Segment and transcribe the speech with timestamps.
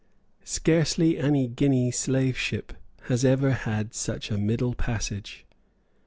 [0.45, 5.45] Scarcely any Guinea slave ship has ever had such a middle passage.